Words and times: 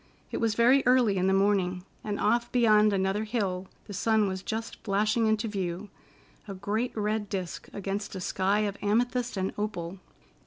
It 0.31 0.37
was 0.37 0.55
very 0.55 0.81
early 0.87 1.17
in 1.17 1.27
the 1.27 1.31
morning, 1.31 1.85
and 2.03 2.19
off 2.19 2.51
beyond 2.51 2.91
another 2.91 3.23
hill 3.23 3.67
the 3.85 3.93
sun 3.93 4.27
was 4.27 4.41
just 4.41 4.77
flashing 4.83 5.27
into 5.27 5.47
view—a 5.47 6.55
great 6.55 6.97
red 6.97 7.29
disc 7.29 7.67
against 7.71 8.15
a 8.15 8.19
sky 8.19 8.61
of 8.61 8.79
amethyst 8.81 9.37
and 9.37 9.53
opal. 9.59 9.99